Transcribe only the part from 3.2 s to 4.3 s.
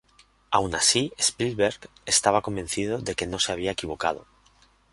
no se había equivocado.